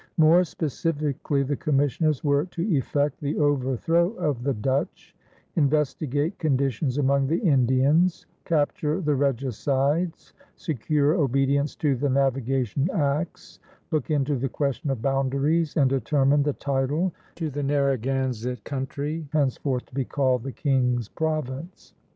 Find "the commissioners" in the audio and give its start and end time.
1.43-2.23